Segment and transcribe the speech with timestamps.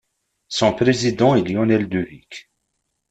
[0.47, 2.49] Son président est Lionel Devic.